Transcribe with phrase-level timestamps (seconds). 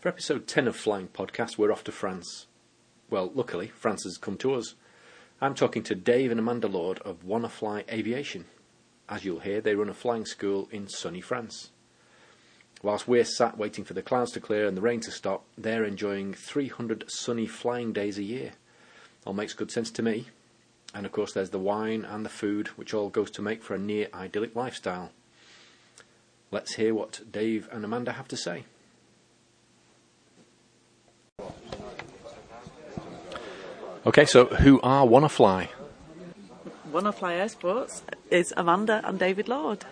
[0.00, 2.46] For episode 10 of Flying Podcast, we're off to France.
[3.10, 4.76] Well, luckily, France has come to us.
[5.40, 8.44] I'm talking to Dave and Amanda Lord of Wanna Fly Aviation.
[9.08, 11.72] As you'll hear, they run a flying school in sunny France.
[12.80, 15.82] Whilst we're sat waiting for the clouds to clear and the rain to stop, they're
[15.82, 18.52] enjoying 300 sunny flying days a year.
[19.26, 20.28] All makes good sense to me.
[20.94, 23.74] And of course, there's the wine and the food, which all goes to make for
[23.74, 25.10] a near idyllic lifestyle.
[26.52, 28.64] Let's hear what Dave and Amanda have to say.
[34.08, 35.68] Okay, so who are Wannafly?
[36.90, 37.34] Wannafly Fly?
[37.34, 39.84] Air Sports is Amanda and David Lord.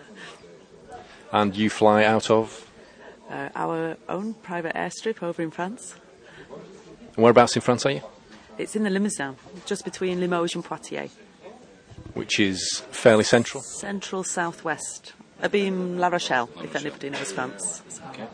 [1.31, 2.67] And you fly out of?
[3.29, 5.93] Uh, our own private airstrip over in France.
[7.15, 8.01] And whereabouts in France are you?
[8.57, 9.35] It's in the Limousin,
[9.67, 11.11] just between Limoges and Poitiers.
[12.15, 13.61] Which is fairly central?
[13.61, 15.13] Central southwest.
[15.43, 17.83] Abeam La Rochelle, if anybody knows France.
[18.09, 18.25] Okay.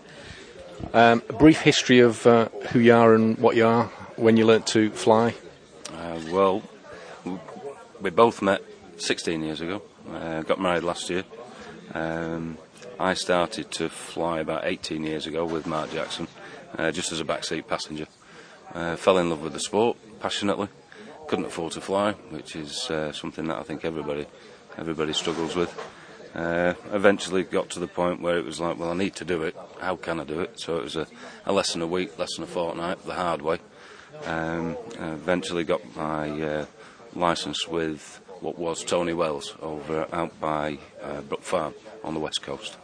[0.93, 4.45] Um, a brief history of uh, who you are and what you are when you
[4.45, 5.35] learnt to fly.
[6.13, 6.61] Uh, well,
[7.99, 8.61] we both met
[8.97, 9.81] 16 years ago.
[10.11, 11.23] Uh, got married last year.
[11.93, 12.59] Um,
[12.99, 16.27] I started to fly about 18 years ago with Mark Jackson,
[16.77, 18.05] uh, just as a backseat passenger.
[18.75, 20.67] Uh, fell in love with the sport passionately.
[21.27, 24.27] Couldn't afford to fly, which is uh, something that I think everybody
[24.77, 25.73] everybody struggles with.
[26.35, 29.43] Uh, eventually got to the point where it was like, well, I need to do
[29.43, 29.55] it.
[29.79, 30.59] How can I do it?
[30.59, 31.07] So it was a,
[31.45, 33.59] a lesson a week, lesson a fortnight, the hard way.
[34.25, 36.65] Um, eventually got my uh,
[37.13, 42.41] license with what was Tony Wells over out by uh, Brook Farm on the west
[42.41, 42.77] coast,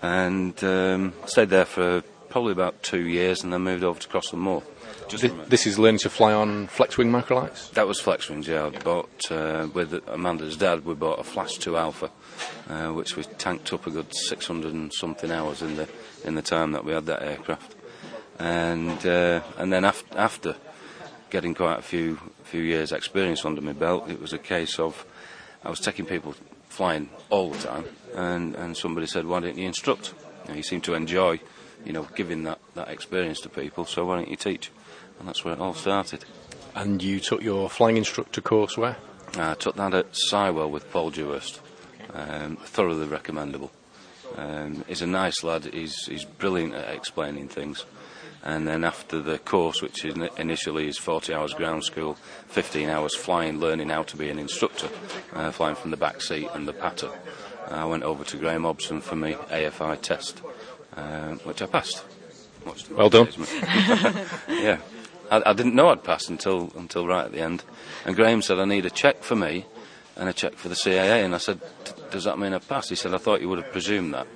[0.00, 4.42] and um, stayed there for probably about two years, and then moved over to Crossland
[4.42, 4.62] Moor.
[5.10, 7.72] This, this, is learning to fly on Flexwing microlights?
[7.72, 8.66] That was Flexwings, yeah.
[8.66, 12.10] I bought, uh, with Amanda's dad, we bought a Flash 2 Alpha,
[12.68, 15.88] uh, which we tanked up a good 600 and something hours in the,
[16.24, 17.74] in the time that we had that aircraft.
[18.38, 20.56] And, uh, and then af- after
[21.30, 25.04] getting quite a few, few years' experience under my belt, it was a case of
[25.64, 26.34] I was taking people
[26.68, 27.84] flying all the time,
[28.14, 30.14] and, and somebody said, why don't you instruct?
[30.44, 31.40] You, know, you seem to enjoy,
[31.84, 34.70] you know, giving that, that experience to people, so why don't you teach?
[35.18, 36.24] and that's where it all started.
[36.74, 38.96] And you took your flying instructor course where?
[39.36, 41.60] I took that at Sywell with Paul Dewhurst.
[42.14, 43.70] Um, thoroughly recommendable.
[44.36, 45.66] Um, he's a nice lad.
[45.66, 47.84] He's he's brilliant at explaining things.
[48.44, 52.14] And then after the course, which is initially is 40 hours ground school,
[52.46, 54.88] 15 hours flying, learning how to be an instructor,
[55.32, 57.10] uh, flying from the back seat and the patter,
[57.70, 60.40] I went over to Graham Hobson for my AFI test,
[60.96, 62.02] uh, which I passed.
[62.90, 63.28] Well done.
[64.48, 64.78] yeah.
[65.30, 67.62] I, I, didn't know I'd passed until until right at the end.
[68.04, 69.66] And Graham said, I need a cheque for me
[70.16, 71.24] and a cheque for the CAA.
[71.24, 71.60] And I said,
[72.10, 72.90] Does that mean I passed?
[72.90, 74.26] He said, I thought you would have presumed that.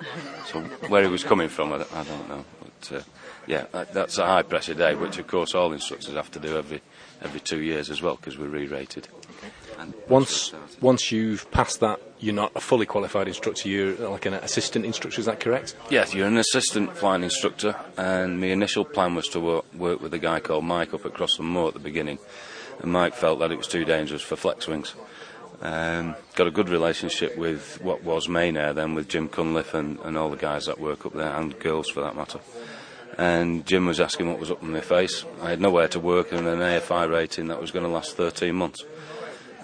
[0.47, 2.45] So where he was coming from, I, I don't know.
[2.59, 3.01] But uh,
[3.47, 6.57] yeah, that, that's a high pressure day, which of course all instructors have to do
[6.57, 6.81] every
[7.21, 9.07] every two years as well because we're re-rated.
[10.07, 13.67] Once once you've passed that, you're not a fully qualified instructor.
[13.67, 15.19] You're like an assistant instructor.
[15.19, 15.75] Is that correct?
[15.89, 17.75] Yes, you're an assistant flying instructor.
[17.97, 21.13] And my initial plan was to work, work with a guy called Mike up at
[21.13, 22.19] Crossland Moor at the beginning.
[22.79, 24.95] And Mike felt that it was too dangerous for flex wings.
[25.61, 30.17] Um, got a good relationship with what was Mainair then, with Jim Cunliffe and, and
[30.17, 32.39] all the guys that work up there, and girls for that matter.
[33.17, 35.23] And Jim was asking what was up in my face.
[35.41, 38.55] I had nowhere to work and an AFI rating that was going to last 13
[38.55, 38.83] months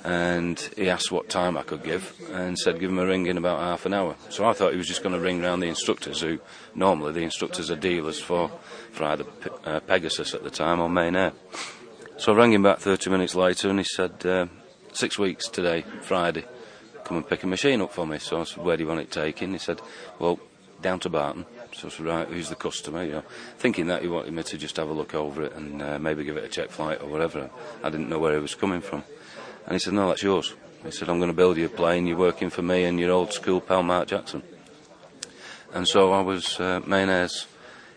[0.03, 3.37] and he asked what time I could give and said give him a ring in
[3.37, 4.15] about half an hour.
[4.29, 6.39] So I thought he was just going to ring round the instructors who
[6.75, 8.49] normally the instructors are dealers for,
[8.91, 11.33] for either P- uh, Pegasus at the time or Mainair.
[12.17, 14.47] So I rang him back 30 minutes later and he said uh,
[14.93, 16.45] six weeks today, Friday,
[17.03, 18.19] come and pick a machine up for me.
[18.19, 19.53] So I said where do you want it taken?
[19.53, 19.81] He said
[20.17, 20.39] well
[20.81, 21.45] down to Barton.
[21.73, 23.03] So I right, who's the customer?
[23.03, 23.23] You know,
[23.57, 26.23] thinking that he wanted me to just have a look over it and uh, maybe
[26.23, 27.49] give it a check flight or whatever.
[27.83, 29.03] I didn't know where he was coming from.
[29.65, 30.53] And he said, no, that's yours.
[30.83, 32.07] He said, I'm going to build you a plane.
[32.07, 34.43] You're working for me and your old school pal, Mark Jackson.
[35.73, 37.45] And so I was uh, Mainair's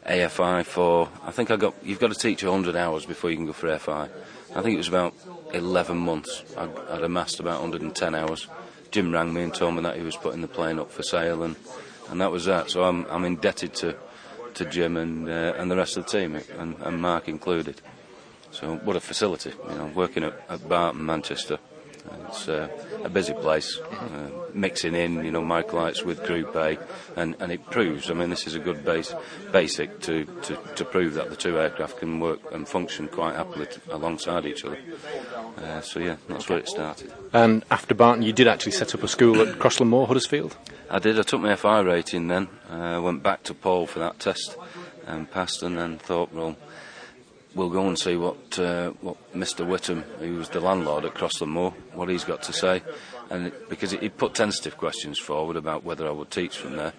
[0.06, 3.46] AFI for, I think I got, you've got to teach 100 hours before you can
[3.46, 4.10] go for AFI.
[4.54, 5.14] I think it was about
[5.54, 6.42] 11 months.
[6.56, 8.46] I'd, I'd amassed about 110 hours.
[8.90, 11.42] Jim rang me and told me that he was putting the plane up for sale,
[11.42, 11.56] and,
[12.12, 12.70] and that was that.
[12.70, 13.96] So I'm, I'm indebted to,
[14.54, 17.80] to Jim and, uh, and the rest of the team, and, and Mark included.
[18.50, 21.58] So what a facility, you know, working at, at Barton, Manchester.
[22.28, 22.68] It's uh,
[23.04, 26.78] a busy place, uh, mixing in, you know, microlights with Group A,
[27.16, 28.10] and, and it proves.
[28.10, 29.14] I mean, this is a good base,
[29.52, 33.66] basic to, to, to prove that the two aircraft can work and function quite happily
[33.66, 34.78] t- alongside each other.
[35.58, 37.12] Uh, so yeah, that's where it started.
[37.32, 40.56] And after Barton, you did actually set up a school at Crossland Moor, Huddersfield.
[40.90, 41.18] I did.
[41.18, 42.48] I took my FI rating then.
[42.68, 44.56] Uh, went back to Paul for that test
[45.06, 46.56] and passed, and then thought, well,
[47.54, 49.66] we'll go and see what uh, what Mr.
[49.66, 52.82] Whittam, who was the landlord at Crossland Moor, what he's got to say,
[53.30, 56.92] and it, because he put tentative questions forward about whether I would teach from there.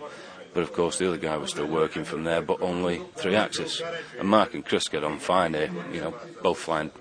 [0.53, 3.81] But of course, the other guy was still working from there, but only three axis.
[4.19, 6.13] And Mark and Chris get on fine here, you know,
[6.44, 6.91] both flying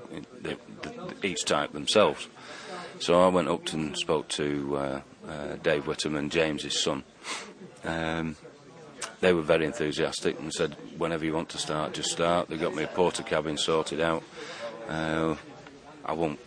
[0.40, 2.28] the, the, each type themselves.
[2.98, 7.04] So I went up and spoke to uh, uh, Dave Whittam and James, his son.
[7.84, 8.36] Um,
[9.22, 12.48] they were very enthusiastic and said, whenever you want to start, just start.
[12.48, 14.24] They got me a Portakabin sorted out.
[14.88, 15.36] Uh,
[16.04, 16.40] I won't.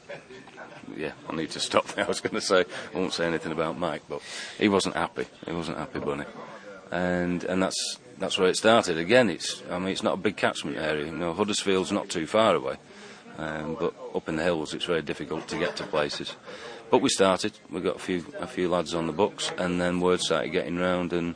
[0.96, 2.04] Yeah, I need to stop there.
[2.06, 4.22] I was going to say I won't say anything about Mike, but
[4.60, 5.26] he wasn't happy.
[5.46, 6.26] He wasn't happy, Bunny,
[6.92, 8.98] and and that's that's where it started.
[8.98, 11.06] Again, it's I mean it's not a big catchment area.
[11.06, 12.76] You know, Huddersfield's not too far away,
[13.38, 16.36] um, but up in the hills it's very difficult to get to places.
[16.92, 17.54] But we started.
[17.72, 20.78] We got a few a few lads on the books, and then word started getting
[20.78, 21.36] round and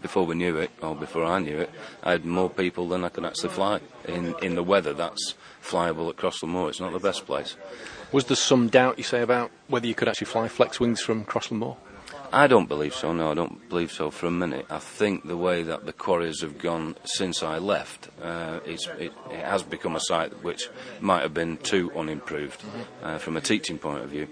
[0.00, 1.70] before we knew it, or before I knew it,
[2.02, 6.08] I had more people than I could actually fly in, in the weather that's flyable
[6.10, 6.68] at Crossland Moor.
[6.68, 7.56] It's not the best place.
[8.12, 11.24] Was there some doubt, you say, about whether you could actually fly flex wings from
[11.24, 11.76] Crossland Moor?
[12.30, 14.66] I don't believe so, no, I don't believe so for a minute.
[14.68, 19.12] I think the way that the quarries have gone since I left, uh, it, it,
[19.30, 20.68] has become a site which
[21.00, 22.62] might have been too unimproved
[23.02, 24.28] uh, from a teaching point of view.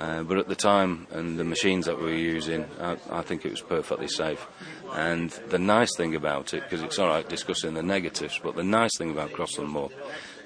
[0.00, 3.44] Uh, but at the time and the machines that we were using, I, I think
[3.44, 4.46] it was perfectly safe.
[4.94, 8.64] And the nice thing about it, because it's all right discussing the negatives, but the
[8.64, 9.90] nice thing about Crossland Moor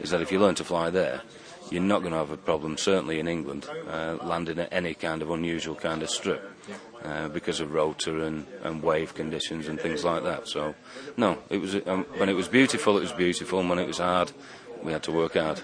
[0.01, 1.23] is that if you learn to fly there,
[1.71, 5.23] you're not going to have a problem, certainly in England, uh, landing at any kind
[5.23, 6.49] of unusual kind of strip
[7.03, 10.49] uh, because of rotor and, and wave conditions and things like that.
[10.49, 10.75] So,
[11.17, 13.99] no, it was um, when it was beautiful, it was beautiful, and when it was
[13.99, 14.33] hard,
[14.83, 15.61] we had to work hard.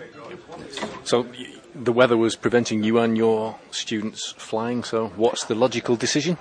[1.05, 1.26] So,
[1.74, 4.84] the weather was preventing you and your students flying.
[4.84, 6.38] So, what's the logical decision?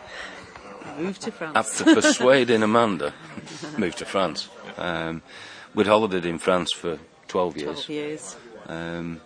[0.97, 1.55] Move to France.
[1.55, 3.13] After persuading Amanda,
[3.77, 4.49] move to France.
[4.77, 5.21] Um,
[5.73, 7.85] we'd holidayed in France for 12 years.
[7.85, 8.35] 12 years.
[8.67, 9.21] Um,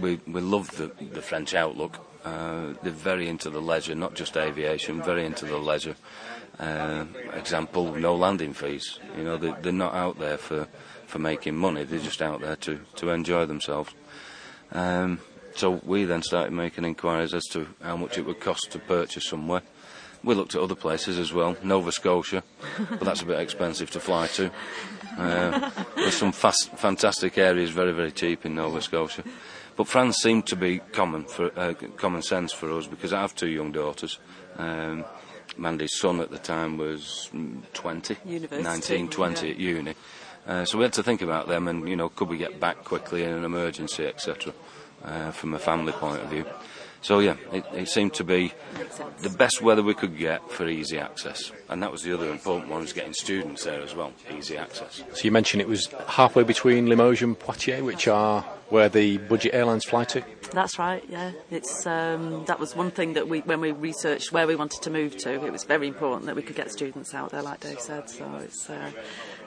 [0.00, 1.98] we we love the the French outlook.
[2.24, 5.94] Uh, they're very into the leisure, not just aviation, very into the leisure.
[6.58, 7.04] Uh,
[7.34, 8.98] example, no landing fees.
[9.16, 10.66] You know, they, they're not out there for,
[11.06, 11.84] for making money.
[11.84, 13.94] They're just out there to, to enjoy themselves.
[14.72, 15.20] Um,
[15.56, 19.28] so we then started making inquiries as to how much it would cost to purchase
[19.28, 19.62] somewhere.
[20.22, 22.42] We looked at other places as well, Nova Scotia,
[22.90, 24.50] but that's a bit expensive to fly to.
[25.16, 29.22] Uh, there's some fast, fantastic areas, very, very cheap in Nova Scotia.
[29.76, 33.34] But France seemed to be common for uh, common sense for us because I have
[33.34, 34.18] two young daughters.
[34.56, 35.04] Um,
[35.58, 37.30] Mandy's son at the time was
[37.74, 39.52] 20, University, 19, 20 yeah.
[39.52, 39.94] at uni.
[40.46, 42.84] Uh, so we had to think about them and, you know, could we get back
[42.84, 44.52] quickly in an emergency, etc.,
[45.04, 46.44] uh, from a family point of view.
[47.06, 48.52] So yeah, it, it seemed to be
[49.20, 52.68] the best weather we could get for easy access, and that was the other important
[52.68, 55.04] one was getting students there as well, easy access.
[55.12, 59.54] So, you mentioned it was halfway between Limoges and Poitiers, which are where the budget
[59.54, 60.24] airlines fly to.
[60.50, 61.04] That's right.
[61.08, 64.82] Yeah, it's um, that was one thing that we, when we researched where we wanted
[64.82, 67.60] to move to, it was very important that we could get students out there, like
[67.60, 68.10] Dave said.
[68.10, 68.90] So it's uh,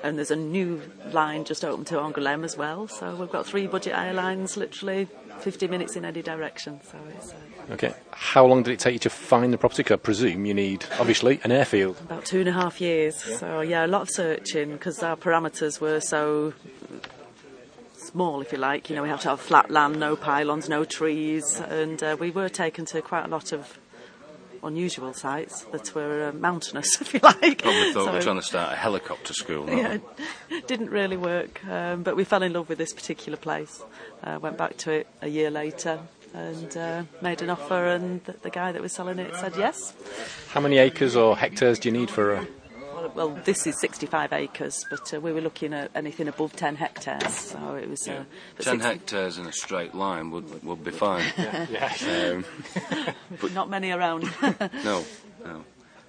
[0.02, 0.82] and there's a new
[1.12, 2.88] line just opened to Angoulême as well.
[2.88, 5.10] So we've got three budget airlines, literally
[5.40, 6.80] 50 minutes in any direction.
[6.84, 7.32] So it's.
[7.32, 7.36] Uh,
[7.72, 7.94] Okay.
[8.12, 9.84] How long did it take you to find the property?
[9.94, 12.00] I presume you need, obviously, an airfield.
[12.02, 13.16] About two and a half years.
[13.40, 16.54] So yeah, a lot of searching because our parameters were so
[17.94, 18.90] small, if you like.
[18.90, 22.32] You know, we have to have flat land, no pylons, no trees, and uh, we
[22.32, 23.78] were taken to quite a lot of
[24.64, 27.62] unusual sites that were uh, mountainous, if you like.
[27.62, 29.66] Probably thought we were trying to start a helicopter school.
[29.66, 29.98] not yeah,
[30.50, 31.64] it didn't really work.
[31.66, 33.82] Um, but we fell in love with this particular place.
[34.24, 36.00] Uh, went back to it a year later
[36.34, 39.94] and uh, made an offer, and the, the guy that was selling it said yes.
[40.50, 42.48] How many acres or hectares do you need for a.
[43.16, 46.76] Well, well this is 65 acres, but uh, we were looking at anything above 10
[46.76, 48.08] hectares, so it was.
[48.08, 48.24] Uh,
[48.60, 51.26] 10 60 hectares in a straight line would, would be fine.
[52.10, 52.46] Um,
[53.42, 54.24] but Not many around.
[54.42, 55.06] no,
[55.44, 55.64] no.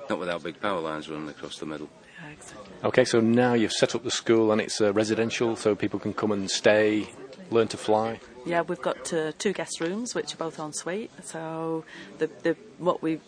[0.08, 1.88] Not without big power lines running across the middle.
[2.20, 2.74] Yeah, exactly.
[2.84, 6.12] Okay, so now you've set up the school and it's uh, residential, so people can
[6.12, 7.08] come and stay,
[7.50, 8.20] learn to fly.
[8.44, 11.10] Yeah, we've got uh, two guest rooms, which are both en suite.
[11.22, 11.84] So,
[12.18, 13.20] the, the, what we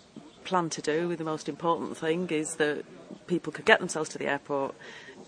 [0.45, 2.85] plan to do, the most important thing, is that
[3.27, 4.75] people could get themselves to the airport.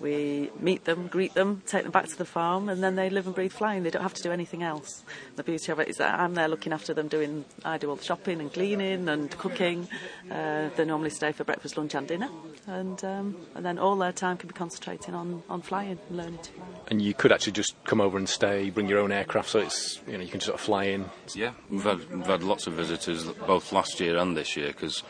[0.00, 3.26] We meet them, greet them, take them back to the farm, and then they live
[3.26, 3.84] and breathe flying.
[3.84, 5.04] They don't have to do anything else.
[5.36, 7.96] The beauty of it is that I'm there looking after them, doing I do all
[7.96, 9.88] the shopping and cleaning and cooking.
[10.30, 12.28] Uh, they normally stay for breakfast, lunch, and dinner,
[12.66, 16.38] and um, and then all their time can be concentrating on, on flying and learning
[16.38, 16.64] to fly.
[16.88, 20.00] And you could actually just come over and stay, bring your own aircraft, so it's
[20.08, 21.04] you know you can sort of fly in.
[21.34, 25.04] Yeah, we've had we've had lots of visitors both last year and this year because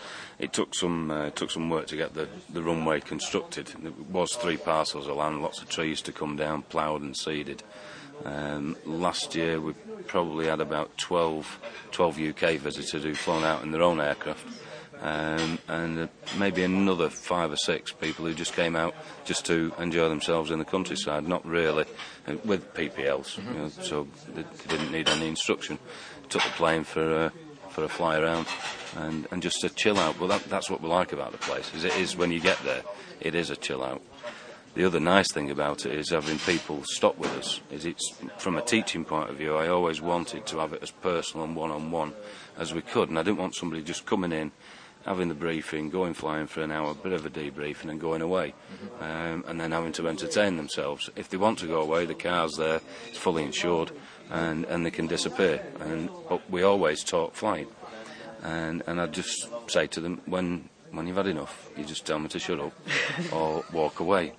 [0.45, 3.71] it took some uh, took some work to get the, the runway constructed.
[3.85, 7.63] It was three parcels of land, lots of trees to come down, ploughed and seeded.
[8.25, 9.73] Um, last year we
[10.07, 11.59] probably had about 12,
[11.91, 14.47] 12 UK visitors who'd flown out in their own aircraft.
[15.01, 16.07] Um, and uh,
[16.39, 20.59] maybe another five or six people who just came out just to enjoy themselves in
[20.59, 21.85] the countryside, not really
[22.29, 25.79] uh, with PPLs, you know, so they didn't need any instruction.
[26.29, 27.31] Took the plane for uh,
[27.75, 28.47] for a fly around
[28.97, 30.19] and, and just a chill out.
[30.19, 31.75] Well, that, that's what we like about the place.
[31.75, 32.83] Is it is when you get there,
[33.21, 34.01] it is a chill out.
[34.75, 37.61] The other nice thing about it is having people stop with us.
[37.71, 39.57] Is it's from a teaching point of view.
[39.57, 42.13] I always wanted to have it as personal and one-on-one
[42.59, 44.53] as we could, and I didn't want somebody just coming in,
[45.05, 48.23] having the briefing, going flying for an hour, a bit of a debriefing, and going
[48.23, 48.55] away,
[49.01, 51.11] um, and then having to entertain themselves.
[51.15, 53.93] If they want to go away, the car's there, it's fully insured,
[54.31, 55.65] and, and they can disappear.
[55.81, 57.69] And but we always talk flying,
[58.43, 62.19] and and I just say to them when when you've had enough, you just tell
[62.19, 62.73] me to shut up
[63.33, 64.33] or walk away.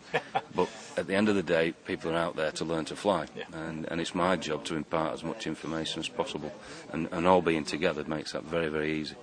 [0.56, 3.27] But at the end of the day, people are out there to learn to fly,
[3.54, 6.54] and, and it's my job to impart as much information as possible.
[6.94, 9.15] And, and all being together makes that very, very easy.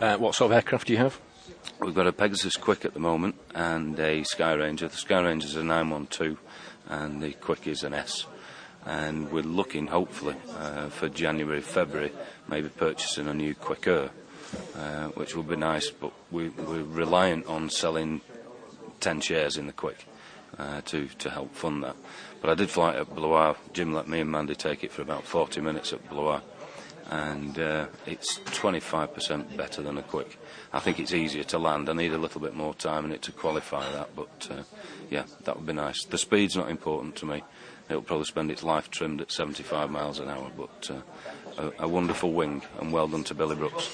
[0.00, 1.20] Uh, what sort of aircraft do you have?
[1.78, 4.78] We've got a Pegasus Quik at the moment and a Skyranger.
[4.78, 6.38] The Skyranger is a 912
[6.88, 8.26] and the Quik is an S.
[8.86, 12.12] And we're looking, hopefully, uh, for January, February,
[12.48, 14.10] maybe purchasing a new Quik
[14.76, 18.20] uh, which will be nice, but we, we're reliant on selling
[19.00, 19.96] 10 shares in the Quik
[20.58, 21.96] uh, to, to help fund that.
[22.40, 23.54] But I did fly at Blois.
[23.72, 26.40] Jim let me and Mandy take it for about 40 minutes at Blois
[27.10, 30.38] and uh, it's 25% better than a quick.
[30.72, 31.88] I think it's easier to land.
[31.88, 34.62] I need a little bit more time in it to qualify that, but uh,
[35.10, 36.04] yeah, that would be nice.
[36.04, 37.42] The speed's not important to me.
[37.90, 41.88] It'll probably spend its life trimmed at 75 miles an hour, but uh, a, a
[41.88, 43.90] wonderful wing, and well done to Billy Brooks.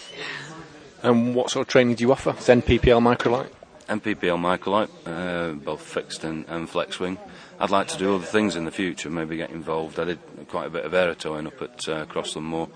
[1.03, 2.31] And what sort of training do you offer?
[2.31, 3.51] It's NPPL Microlight?
[3.89, 7.19] NPPL Microlight, uh, both fixed and, and flex wing.
[7.59, 9.99] I'd like to do other things in the future, maybe get involved.
[9.99, 12.69] I did quite a bit of aerotowing up at uh, Crossland Moor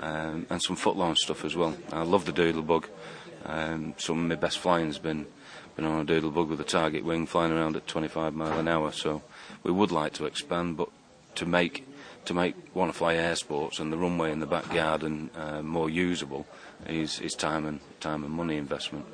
[0.00, 1.76] um, and some foot launch stuff as well.
[1.92, 2.88] I love the doodle bug.
[3.44, 5.26] Um, some of my best flying's been
[5.74, 8.68] been on a doodle bug with a target wing flying around at 25 mile an
[8.68, 8.92] hour.
[8.92, 9.22] So
[9.62, 10.88] we would like to expand, but
[11.36, 11.86] to make
[12.24, 15.90] to make want to air sports and the runway in the back garden uh, more
[15.90, 16.46] usable
[16.86, 19.04] is, is time and time and money investment.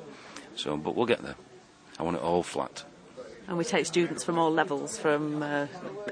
[0.55, 1.35] So, but we'll get there.
[1.97, 2.83] I want it all flat.
[3.47, 5.65] And we take students from all levels, from uh,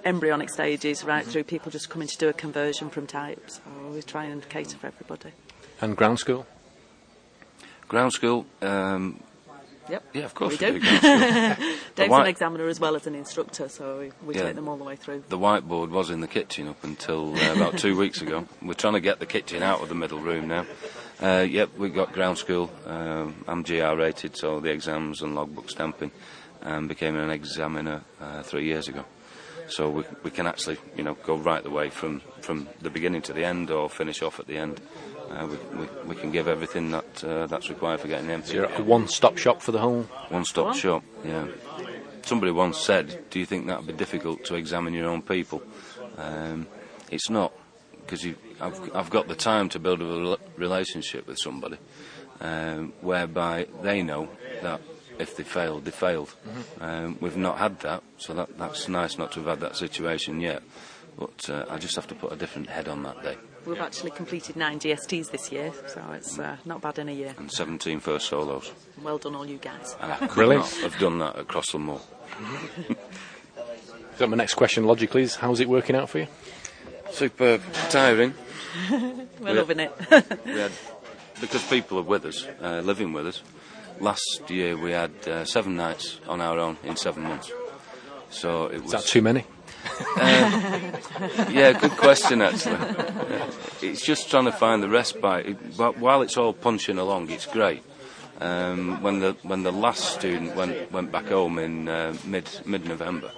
[0.04, 3.56] embryonic stages right through people just coming to do a conversion from types.
[3.64, 5.32] So we try and cater for everybody.
[5.80, 6.48] And ground school?
[7.88, 9.22] Ground school, um,
[9.90, 10.04] Yep.
[10.14, 10.80] yeah, of course We do.
[10.80, 14.44] Dave's an examiner as well as an instructor, so we, we Yeah.
[14.44, 15.24] take them all the way through.
[15.30, 18.46] The whiteboard was in the kitchen up until uh, about two weeks ago.
[18.62, 20.66] We're trying to get the kitchen out of the middle room now.
[21.22, 22.70] Uh, yep, we've got ground school.
[22.86, 26.12] Um, I'm GR rated, so the exams and logbook stamping,
[26.62, 29.04] and became an examiner uh, three years ago.
[29.70, 33.22] So we, we can actually, you know, go right the way from, from the beginning
[33.24, 34.80] to the end, or finish off at the end.
[35.30, 38.54] Uh, we, we, we can give everything that uh, that's required for getting the So
[38.54, 40.04] you're a one-stop shop for the whole.
[40.30, 40.76] One-stop One.
[40.76, 41.04] shop.
[41.26, 41.48] Yeah.
[42.24, 45.62] Somebody once said, "Do you think that would be difficult to examine your own people?"
[46.18, 46.68] Um,
[47.12, 47.54] it's not,
[47.92, 48.26] because
[48.60, 51.78] I've, I've got the time to build a rela- relationship with somebody,
[52.42, 54.30] um, whereby they know
[54.62, 54.82] that
[55.20, 56.34] if they failed, they failed.
[56.82, 60.42] Um, we've not had that, so that, that's nice not to have had that situation
[60.42, 60.64] yet.
[61.18, 63.38] But uh, I just have to put a different head on that day.
[63.68, 67.34] We've actually completed nine GSTs this year, so it's uh, not bad in a year.
[67.38, 68.72] And 17 first solos.
[69.04, 69.96] Well done, all you guys.
[70.00, 70.64] And I could Brilliant.
[70.64, 72.00] not have done that at Crossland Moor.
[74.18, 76.28] So my next question, logically, is how's it working out for you?
[77.12, 77.62] Superb.
[77.90, 78.34] Tiring.
[78.92, 79.52] We're Yeah.
[79.52, 79.92] loving it.
[80.46, 80.72] we had,
[81.42, 83.44] because people are with us, uh, living with us.
[84.00, 87.52] Last year we had uh, seven nights on our own in seven months.
[88.30, 88.94] So it Is was.
[88.94, 89.46] Is that too many?
[91.50, 92.78] Yeah, good question actually.
[93.82, 95.46] It's just trying to find the respite.
[95.48, 97.84] It, but while it's all punching along, it's great.
[98.40, 102.86] Um, when the when the last student went went back home in uh, mid mid
[102.86, 103.32] November,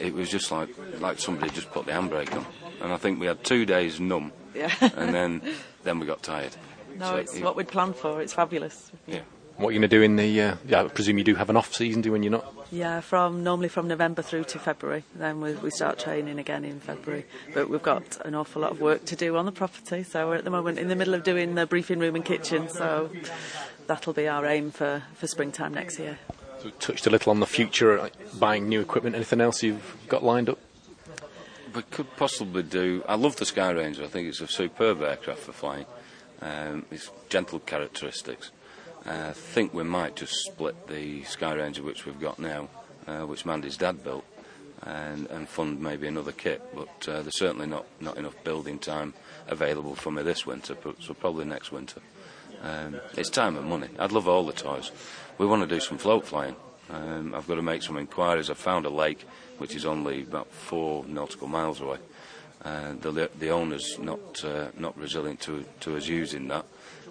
[0.00, 0.68] it was just like
[1.00, 2.44] like somebody just put the handbrake on.
[2.80, 4.70] And I think we had two days numb, yeah.
[4.80, 5.42] and then
[5.84, 6.56] then we got tired.
[6.98, 8.20] No, So it's it- what we'd planned for.
[8.20, 8.90] It's fabulous.
[9.06, 9.20] Yeah.
[9.56, 10.40] What are you going to do in the?
[10.40, 12.52] Uh, yeah, I presume you do have an off season, do when you're not.
[12.72, 15.04] Yeah, from normally from November through to February.
[15.14, 17.24] Then we, we start training again in February.
[17.54, 20.02] But we've got an awful lot of work to do on the property.
[20.02, 22.68] So we're at the moment in the middle of doing the briefing room and kitchen.
[22.68, 23.10] So
[23.86, 26.18] that'll be our aim for, for springtime next year.
[26.58, 29.14] So we touched a little on the future, like buying new equipment.
[29.14, 30.58] Anything else you've got lined up?
[31.74, 33.02] we could possibly do.
[33.08, 34.04] I love the Skyranger.
[34.04, 35.86] I think it's a superb aircraft for flying.
[36.40, 38.50] Um, it's gentle characteristics.
[39.06, 42.68] Uh, I think we might just split the Skyranger, which we've got now,
[43.06, 44.24] uh, which Mandy's dad built,
[44.82, 46.62] and, and fund maybe another kit.
[46.74, 49.12] But uh, there's certainly not, not enough building time
[49.46, 52.00] available for me this winter, so probably next winter.
[52.62, 53.88] Um, it's time and money.
[53.98, 54.90] I'd love all the toys.
[55.36, 56.56] We want to do some float flying.
[56.88, 58.48] Um, I've got to make some inquiries.
[58.48, 59.26] I've found a lake
[59.58, 61.98] which is only about four nautical miles away.
[62.64, 66.64] Uh, the, the owner's not uh, not resilient to to us using that.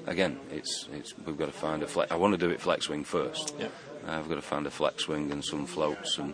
[0.05, 2.11] Again, it's it's we've got to find a flex.
[2.11, 3.55] I want to do it flex wing first.
[3.57, 3.67] Yeah.
[4.07, 6.33] Uh, I've got to find a flex wing and some floats and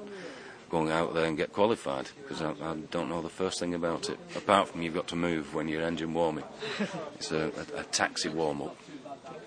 [0.69, 4.09] going out there and get qualified because I, I don't know the first thing about
[4.09, 4.19] it.
[4.35, 6.45] Apart from you've got to move when your engine warming.
[7.15, 8.77] It's a, a, a taxi warm up.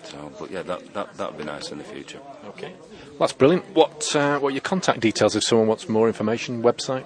[0.03, 2.19] So, but yeah, that that that'd be nice in the future.
[2.49, 2.71] Okay.
[2.71, 3.65] Well, that's brilliant.
[3.73, 6.61] What uh, what are your contact details if someone wants more information?
[6.61, 7.05] Website?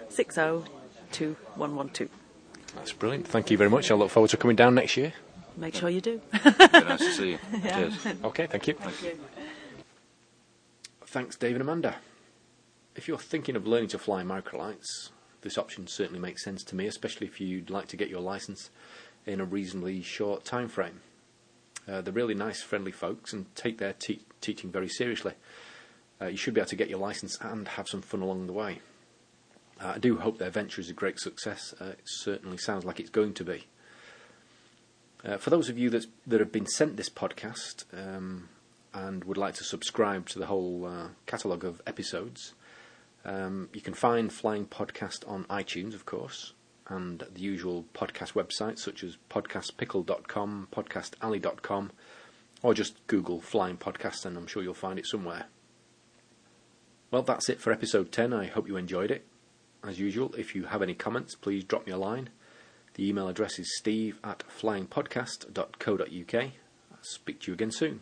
[0.08, 0.64] six oh
[1.12, 2.10] two one one two.
[2.76, 3.28] That's brilliant.
[3.28, 3.92] Thank you very much.
[3.92, 5.12] I look forward to coming down next year.
[5.58, 6.22] Make sure you do.
[6.34, 7.40] Nice to see you.
[7.62, 8.08] Cheers.
[8.24, 8.76] Okay, thank you.
[11.06, 11.96] Thanks, Dave and Amanda.
[12.96, 15.10] If you're thinking of learning to fly microlights,
[15.42, 18.70] this option certainly makes sense to me, especially if you'd like to get your license
[19.26, 21.02] in a reasonably short time frame.
[21.88, 25.34] Uh, they're really nice, friendly folks and take their te- teaching very seriously.
[26.22, 28.54] Uh, you should be able to get your license and have some fun along the
[28.54, 28.80] way.
[29.82, 31.74] Uh, I do hope their venture is a great success.
[31.80, 33.66] Uh, it certainly sounds like it's going to be.
[35.26, 38.50] Uh, for those of you that that have been sent this podcast um,
[38.94, 42.54] and would like to subscribe to the whole uh, catalogue of episodes,
[43.26, 46.54] um, you can find Flying Podcast on iTunes, of course,
[46.88, 51.92] and the usual podcast websites such as podcastpickle.com, podcastalley.com,
[52.62, 55.46] or just Google Flying Podcast and I'm sure you'll find it somewhere.
[57.12, 58.34] Well, that's it for episode 10.
[58.34, 59.26] I hope you enjoyed it.
[59.84, 62.30] As usual, if you have any comments, please drop me a line.
[62.96, 66.44] The email address is steve at flyingpodcast.co.uk.
[66.44, 68.02] I'll speak to you again soon.